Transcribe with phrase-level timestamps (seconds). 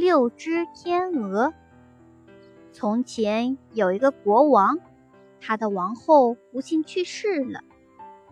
[0.00, 1.52] 六只天鹅。
[2.72, 4.78] 从前有一个国王，
[5.42, 7.60] 他的王后不幸去世了，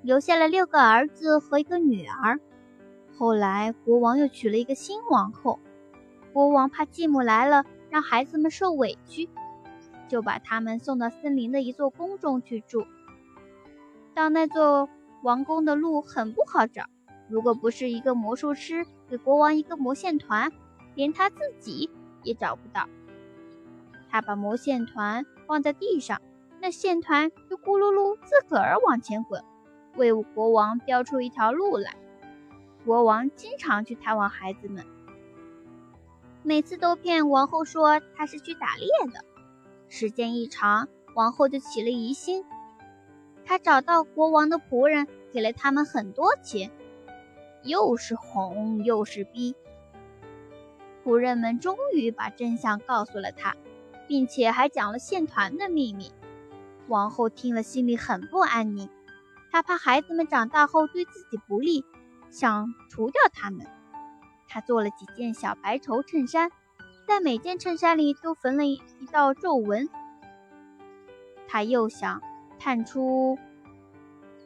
[0.00, 2.38] 留下了六个儿子和一个女儿。
[3.18, 5.58] 后来国王又娶了一个新王后，
[6.32, 9.28] 国王怕继母来了让孩子们受委屈，
[10.06, 12.86] 就把他们送到森林的一座宫中去住。
[14.14, 14.88] 到那座
[15.24, 16.84] 王宫的路很不好找，
[17.28, 20.52] 如果不是一个魔术师给国王一个魔线团。
[20.96, 21.88] 连他自己
[22.24, 22.88] 也找不到。
[24.10, 26.20] 他把魔线团放在地上，
[26.60, 29.44] 那线团就咕噜噜自个儿往前滚，
[29.94, 31.94] 为国王标出一条路来。
[32.84, 34.84] 国王经常去探望孩子们，
[36.42, 39.24] 每次都骗王后说他是去打猎的。
[39.88, 42.44] 时间一长，王后就起了疑心。
[43.44, 46.70] 他找到国王的仆人，给了他们很多钱，
[47.62, 49.54] 又是哄又是逼。
[51.06, 53.54] 仆人们终于把真相告诉了他，
[54.08, 56.10] 并且还讲了线团的秘密。
[56.88, 58.90] 王后听了，心里很不安宁。
[59.52, 61.84] 她怕孩子们长大后对自己不利，
[62.28, 63.64] 想除掉他们。
[64.48, 66.50] 她做了几件小白绸衬衫，
[67.06, 69.88] 在每件衬衫里都缝了一道皱纹。
[71.46, 72.20] 她又想
[72.58, 73.38] 探出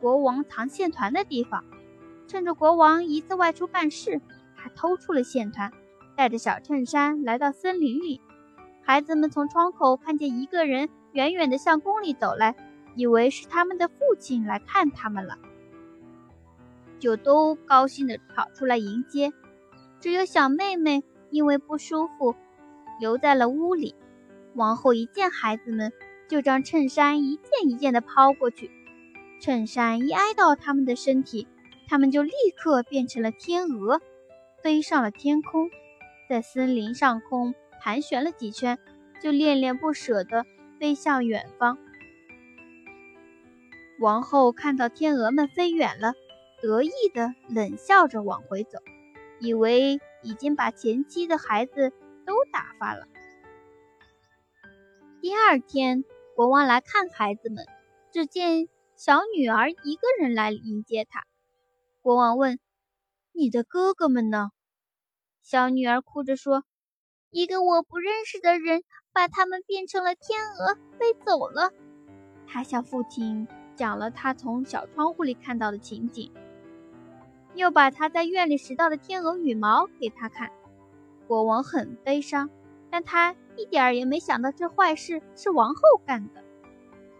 [0.00, 1.62] 国王藏线团的地方，
[2.26, 4.22] 趁着国王一次外出办事，
[4.56, 5.70] 她偷出了线团。
[6.16, 8.22] 带着小衬衫来到森林里，
[8.82, 12.56] 孩子们从窗口看见一个人远远地向宫里走来，
[12.94, 15.38] 以为是他们的父亲来看他们了，
[16.98, 19.32] 就都高兴地跑出来迎接。
[20.00, 22.34] 只有小妹妹因为不舒服，
[22.98, 23.94] 留在了屋里。
[24.54, 25.92] 王后一见孩子们，
[26.28, 28.70] 就将衬衫一件一件地抛过去，
[29.38, 31.46] 衬衫一挨到他们的身体，
[31.88, 34.00] 他们就立刻变成了天鹅，
[34.62, 35.68] 飞上了天空。
[36.28, 38.78] 在森林上空盘旋了几圈，
[39.22, 40.44] 就恋恋不舍地
[40.78, 41.78] 飞向远方。
[44.00, 46.14] 王后看到天鹅们飞远了，
[46.60, 48.78] 得意地冷笑着往回走，
[49.40, 51.92] 以为已经把前妻的孩子
[52.26, 53.06] 都打发了。
[55.20, 57.64] 第二天，国王来看孩子们，
[58.12, 61.24] 只见小女儿一个人来迎接他。
[62.02, 62.58] 国王问
[63.32, 64.50] ：“你的哥哥们呢？”
[65.48, 66.64] 小女儿哭着说
[67.30, 71.70] ：“一个我不认识的人把他们变成了天鹅，飞走了。”
[72.48, 73.46] 她向父亲
[73.76, 76.32] 讲了她从小窗户里看到的情景，
[77.54, 80.50] 又把她在院里拾到的天鹅羽毛给他看。
[81.28, 82.50] 国王很悲伤，
[82.90, 86.42] 但他一点儿也没想到这坏事是王后干的。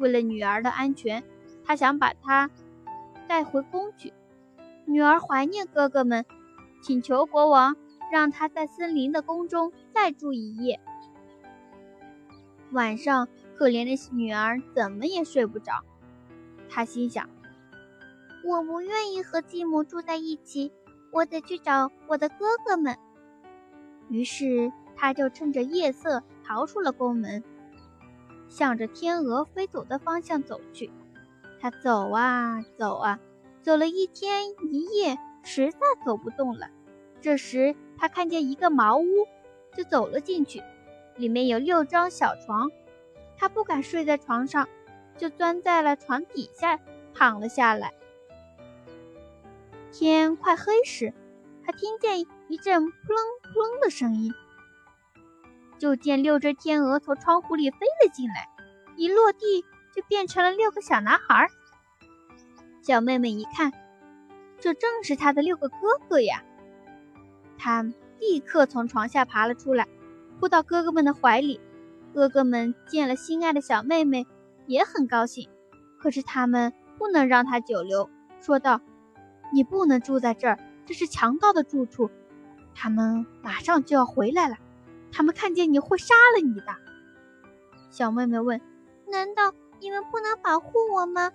[0.00, 1.22] 为了女儿的安全，
[1.64, 2.50] 他想把她
[3.28, 4.12] 带回宫去。
[4.84, 6.26] 女儿怀念哥哥们，
[6.82, 7.76] 请求国王。
[8.10, 10.80] 让他在森林的宫中再住一夜。
[12.72, 15.84] 晚上，可怜的女儿怎么也睡不着。
[16.68, 17.28] 她心想
[18.44, 20.72] ：“我不愿意和继母住在一起，
[21.12, 22.98] 我得去找我的哥哥们。”
[24.10, 27.42] 于是，她就趁着夜色逃出了宫门，
[28.48, 30.90] 向着天鹅飞走的方向走去。
[31.60, 33.20] 她走啊走啊，
[33.62, 36.68] 走了一天一夜，实在走不动了。
[37.20, 39.06] 这时，他看见一个茅屋，
[39.76, 40.62] 就走了进去。
[41.16, 42.70] 里面有六张小床，
[43.36, 44.68] 他不敢睡在床上，
[45.16, 46.78] 就钻在了床底下
[47.14, 47.94] 躺了下来。
[49.92, 51.14] 天快黑时，
[51.64, 54.32] 他听见一阵扑棱扑棱的声音，
[55.78, 58.48] 就见六只天鹅从窗户里飞了进来，
[58.96, 61.48] 一落地就变成了六个小男孩。
[62.82, 63.72] 小妹妹一看，
[64.60, 65.76] 这正是她的六个哥
[66.08, 66.44] 哥呀。
[67.58, 67.82] 他
[68.18, 69.86] 立刻从床下爬了出来，
[70.38, 71.60] 扑到哥哥们的怀里。
[72.14, 74.26] 哥哥们见了心爱的小妹妹，
[74.66, 75.48] 也很高兴。
[75.98, 78.08] 可是他们不能让她久留，
[78.40, 78.80] 说道
[79.52, 82.10] ：“你不能住在这儿，这是强盗的住处。
[82.74, 84.56] 他们马上就要回来了，
[85.12, 86.66] 他们看见你会杀了你的。”
[87.90, 88.60] 小妹妹问
[89.10, 91.32] ：“难道你们不能保护我吗？”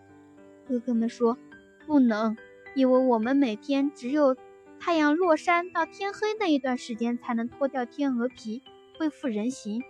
[0.68, 1.38] 哥哥们说
[1.86, 2.38] ：“不能，
[2.76, 4.36] 因为我们每天只有……”
[4.84, 8.64] 太阳落山到天黑那一段时间才能脱掉天鹅皮，
[8.98, 9.84] 恢复人形。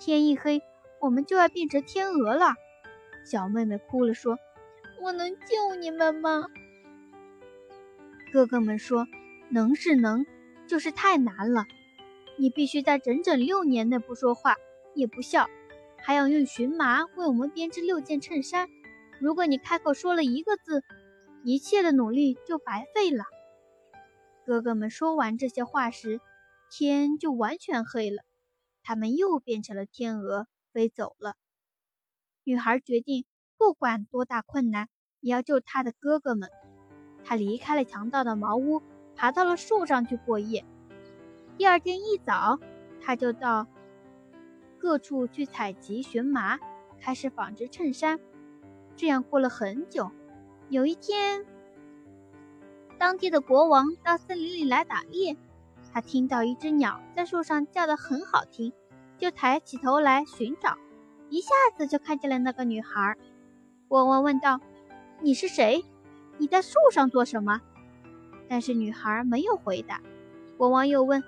[0.00, 0.60] 天一黑，
[1.00, 2.54] 我们就要变成天鹅了。
[3.24, 4.36] 小妹妹哭了，说
[5.00, 6.48] ：“我能救你们吗？”
[8.34, 9.06] 哥哥们说
[9.48, 10.26] ：“能是能，
[10.66, 11.64] 就是太难了。
[12.36, 14.56] 你必须在整整六年内不说话，
[14.96, 15.48] 也不笑，
[15.98, 18.68] 还要用荨麻为我们编织六件衬衫。
[19.20, 20.82] 如果你开口说了一个字，
[21.44, 23.22] 一切的努力就白费了。”
[24.44, 26.20] 哥哥们说完这些话时，
[26.70, 28.22] 天就完全黑了，
[28.82, 31.36] 他们又变成了天鹅，飞走了。
[32.44, 33.24] 女孩决定，
[33.56, 34.88] 不管多大困难，
[35.20, 36.50] 也要救她的哥哥们。
[37.24, 38.82] 她离开了强盗的茅屋，
[39.14, 40.64] 爬到了树上去过夜。
[41.56, 42.58] 第二天一早，
[43.00, 43.68] 她就到
[44.78, 46.58] 各处去采集荨麻，
[47.00, 48.18] 开始纺织衬衫。
[48.96, 50.10] 这样过了很久。
[50.68, 51.46] 有一天，
[53.02, 55.36] 当地的国王到森林里来打猎，
[55.92, 58.72] 他听到一只鸟在树上叫得很好听，
[59.18, 60.78] 就抬起头来寻找。
[61.28, 63.16] 一下子就看见了那个女孩，
[63.88, 64.60] 国王问道
[65.20, 65.84] ：“你是谁？
[66.38, 67.60] 你在树上做什么？”
[68.48, 70.00] 但是女孩没有回答。
[70.56, 71.24] 国王又问：“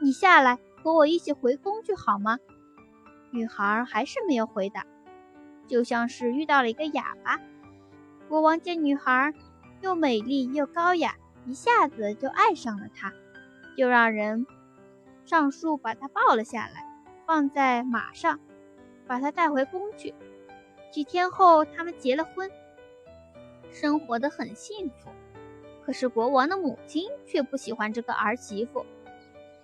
[0.00, 2.38] 你下来和我一起回宫去好吗？”
[3.34, 4.86] 女孩还是没有回答，
[5.66, 7.40] 就像是遇到了一个哑巴。
[8.28, 9.34] 国王见女孩
[9.80, 11.16] 又美丽又高雅，
[11.46, 13.12] 一下子就爱上了她，
[13.76, 14.46] 就让人
[15.24, 16.84] 上树把她抱了下来，
[17.26, 18.38] 放在马上。
[19.06, 20.14] 把她带回宫去。
[20.92, 22.50] 几天后，他们结了婚，
[23.70, 25.10] 生活的很幸福。
[25.82, 28.84] 可是国王的母亲却不喜欢这个儿媳妇。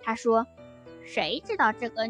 [0.01, 0.47] 她说
[1.05, 2.09] ：“谁知道这个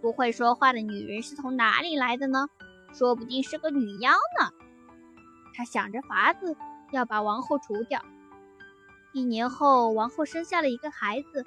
[0.00, 2.46] 不会说话的女人是从哪里来的呢？
[2.92, 4.50] 说不定是个女妖呢。”
[5.54, 6.56] 她想着法子
[6.92, 8.00] 要把王后除掉。
[9.12, 11.44] 一年后，王后生下了一个孩子。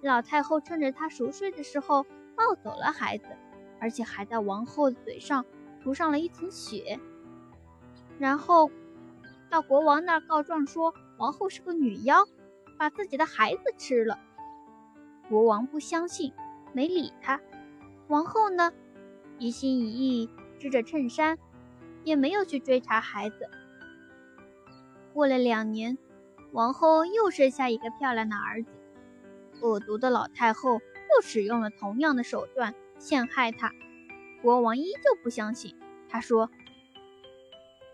[0.00, 3.26] 老太后趁着她熟睡的时候抱走了孩子。
[3.82, 5.46] 而且还在王后嘴上
[5.82, 7.00] 涂上了一层血，
[8.18, 8.70] 然后
[9.48, 12.26] 到国王那儿告状说王后是个女妖，
[12.78, 14.18] 把自己的孩子吃了。
[15.30, 16.34] 国王不相信，
[16.74, 17.40] 没理他。
[18.08, 18.70] 王后呢，
[19.38, 20.28] 一心一意
[20.58, 21.38] 织着衬衫，
[22.04, 23.48] 也没有去追查孩子。
[25.12, 25.98] 过了两年，
[26.52, 28.70] 王后又生下一个漂亮的儿子。
[29.60, 32.74] 恶毒的老太后又使用了同样的手段。
[32.98, 33.72] 陷害他，
[34.42, 35.74] 国王依旧不相信。
[36.08, 36.50] 他说：“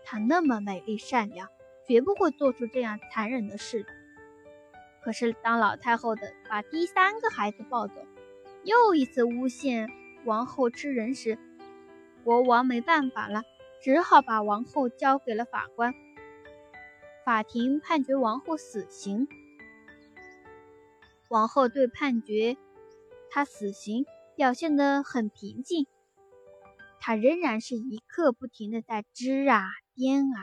[0.03, 1.47] 她那么美丽善良，
[1.87, 3.85] 绝不会做出这样残忍的事。”
[5.01, 7.93] 可是，当老太后的把第三个孩子抱走，
[8.65, 9.87] 又一次诬陷
[10.25, 11.39] 王后吃人时，
[12.25, 13.43] 国王没办法了，
[13.81, 15.93] 只好把王后交给了法官。
[17.27, 19.27] 法庭判决王后死刑。
[21.27, 22.55] 王后对判决
[23.29, 24.05] 她死刑。
[24.37, 25.87] 表现得很平静，
[26.99, 29.63] 他仍然是一刻不停的在织啊
[29.95, 30.37] 编啊。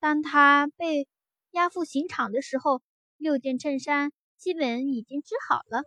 [0.00, 1.06] 当他被
[1.50, 2.80] 押赴刑场的时候，
[3.18, 5.82] 六件衬衫基本已经织好了，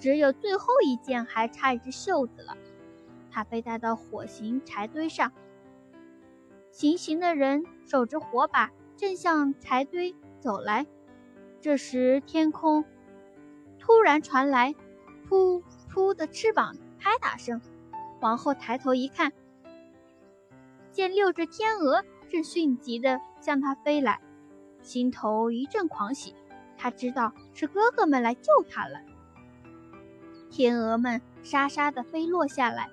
[0.00, 2.58] 只有最后一件还差一只袖子了。
[3.30, 5.32] 他被带到火刑柴堆上，
[6.72, 10.86] 行刑的人手着火把，正向柴堆走来。
[11.60, 12.84] 这时，天空
[13.78, 14.74] 突然传来。
[15.28, 17.62] 扑扑的翅膀拍打声，
[18.20, 19.32] 王后抬头一看，
[20.90, 24.20] 见六只天鹅正迅疾地向她飞来，
[24.82, 26.34] 心头一阵狂喜。
[26.76, 29.00] 她知道是哥哥们来救她了。
[30.50, 32.90] 天鹅们沙沙地飞落下来，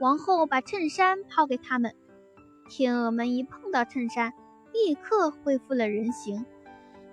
[0.00, 1.94] 王后把衬衫抛给他们，
[2.68, 4.32] 天鹅们一碰到衬衫，
[4.72, 6.44] 立刻恢复了人形。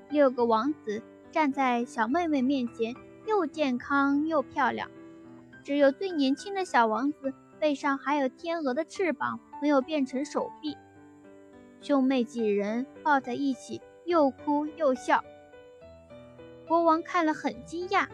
[0.10, 1.01] 六个王子
[1.32, 2.96] 站在小妹妹面前。
[3.25, 4.92] 又健康又漂亮，
[5.63, 10.75] 只有最年轻的小王子背上还有天鹅的翅膀，没有变成手臂。
[11.80, 15.24] 兄妹几人抱在一起，又哭又笑。
[16.68, 18.08] 国王看了很惊讶，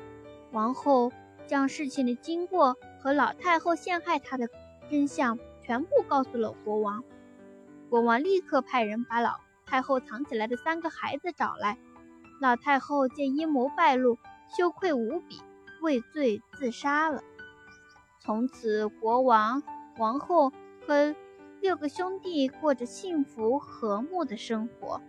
[0.52, 1.12] 王后
[1.48, 4.48] 将事情的经过和老太后陷害他的
[4.92, 7.04] 真相全部告诉了国王。
[7.90, 11.78] 国王立刻派人把老太后藏起来的三个孩子找来。
[12.40, 14.18] 老太后见阴谋败露。
[14.58, 15.40] 羞愧无比，
[15.80, 17.22] 畏罪自杀了。
[18.20, 19.62] 从此，国王、
[20.00, 20.52] 王后
[20.88, 21.16] 和
[21.62, 25.00] 六个兄弟过着幸福和睦的生活。